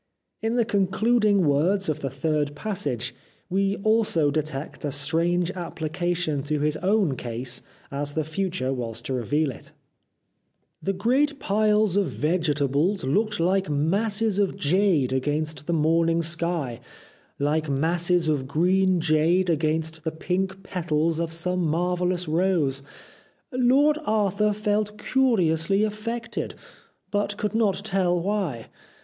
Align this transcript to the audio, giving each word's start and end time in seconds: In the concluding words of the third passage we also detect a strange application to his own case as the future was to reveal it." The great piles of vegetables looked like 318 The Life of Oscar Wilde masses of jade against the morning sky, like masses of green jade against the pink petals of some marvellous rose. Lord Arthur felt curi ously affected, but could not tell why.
In 0.41 0.55
the 0.55 0.65
concluding 0.65 1.45
words 1.45 1.87
of 1.87 1.99
the 1.99 2.09
third 2.09 2.55
passage 2.55 3.13
we 3.51 3.75
also 3.83 4.31
detect 4.31 4.83
a 4.83 4.91
strange 4.91 5.51
application 5.51 6.41
to 6.41 6.59
his 6.59 6.75
own 6.77 7.15
case 7.15 7.61
as 7.91 8.15
the 8.15 8.23
future 8.23 8.73
was 8.73 8.99
to 9.03 9.13
reveal 9.13 9.51
it." 9.51 9.73
The 10.81 10.91
great 10.93 11.37
piles 11.37 11.97
of 11.97 12.07
vegetables 12.07 13.03
looked 13.03 13.39
like 13.39 13.67
318 13.67 13.67
The 13.67 13.67
Life 13.67 13.67
of 13.67 13.69
Oscar 13.69 13.75
Wilde 13.75 13.91
masses 13.91 14.39
of 14.39 14.57
jade 14.59 15.13
against 15.13 15.67
the 15.67 15.73
morning 15.73 16.23
sky, 16.23 16.79
like 17.37 17.69
masses 17.69 18.27
of 18.27 18.47
green 18.47 18.99
jade 19.01 19.51
against 19.51 20.03
the 20.03 20.09
pink 20.11 20.63
petals 20.63 21.19
of 21.19 21.31
some 21.31 21.61
marvellous 21.63 22.27
rose. 22.27 22.81
Lord 23.51 23.99
Arthur 24.05 24.51
felt 24.53 24.97
curi 24.97 25.53
ously 25.53 25.83
affected, 25.83 26.55
but 27.11 27.37
could 27.37 27.53
not 27.53 27.85
tell 27.85 28.19
why. 28.19 28.69